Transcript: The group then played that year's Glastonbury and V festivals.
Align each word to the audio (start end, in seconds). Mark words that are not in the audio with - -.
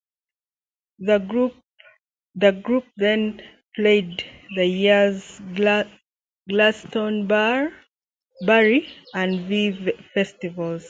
The 0.97 1.19
group 1.19 2.85
then 2.95 3.39
played 3.75 4.23
that 4.55 4.65
year's 4.65 5.39
Glastonbury 6.49 7.73
and 9.13 9.41
V 9.47 9.91
festivals. 10.15 10.79